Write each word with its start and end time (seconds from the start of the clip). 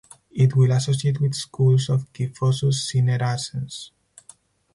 It 0.31 0.55
will 0.55 0.71
associate 0.71 1.21
with 1.21 1.35
schools 1.35 1.87
of 1.87 2.11
"Kyphosus 2.11 2.91
cinerascens". 2.91 3.91